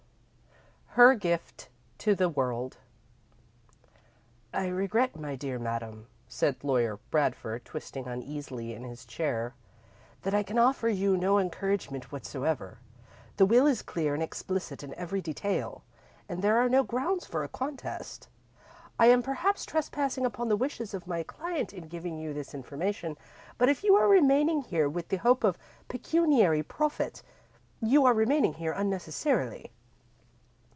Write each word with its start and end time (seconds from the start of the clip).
XII 0.91 0.95
Her 0.95 1.15
Gift 1.15 1.69
to 1.99 2.15
the 2.15 2.27
World 2.27 2.75
"I 4.53 4.67
regret, 4.67 5.15
my 5.15 5.37
dear 5.37 5.57
madam," 5.57 6.07
said 6.27 6.61
Lawyer 6.65 6.99
Bradford, 7.11 7.63
twisting 7.63 8.07
uneasily 8.09 8.73
in 8.73 8.83
his 8.83 9.05
chair, 9.05 9.55
"that 10.23 10.33
I 10.33 10.43
can 10.43 10.59
offer 10.59 10.89
you 10.89 11.15
no 11.15 11.39
encouragement 11.39 12.11
whatsoever. 12.11 12.79
The 13.37 13.45
will 13.45 13.67
is 13.67 13.81
clear 13.81 14.13
and 14.13 14.21
explicit 14.21 14.83
in 14.83 14.93
every 14.95 15.21
detail, 15.21 15.81
and 16.27 16.41
there 16.41 16.57
are 16.57 16.67
no 16.67 16.83
grounds 16.83 17.25
for 17.25 17.41
a 17.45 17.47
contest. 17.47 18.27
I 18.99 19.05
am, 19.05 19.23
perhaps, 19.23 19.63
trespassing 19.65 20.25
upon 20.25 20.49
the 20.49 20.57
wishes 20.57 20.93
of 20.93 21.07
my 21.07 21.23
client 21.23 21.71
in 21.71 21.87
giving 21.87 22.19
you 22.19 22.33
this 22.33 22.53
information, 22.53 23.15
but 23.57 23.69
if 23.69 23.81
you 23.81 23.95
are 23.95 24.09
remaining 24.09 24.63
here 24.63 24.89
with 24.89 25.07
the 25.07 25.17
hope 25.23 25.45
of 25.45 25.57
pecuniary 25.87 26.63
profit, 26.63 27.23
you 27.81 28.03
are 28.03 28.13
remaining 28.13 28.55
here 28.55 28.73
unnecessarily." 28.73 29.71